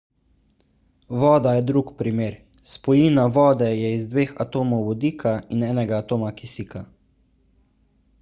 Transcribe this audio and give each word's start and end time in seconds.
voda 1.23 1.51
je 1.57 1.63
drug 1.65 1.91
primer 1.99 2.37
spojina 2.71 3.25
vode 3.35 3.67
je 3.81 3.91
iz 3.97 4.07
dveh 4.15 4.33
atomov 4.47 4.81
vodika 4.87 5.35
in 5.59 5.67
enega 5.69 6.01
atoma 6.05 6.33
kisika 6.41 6.83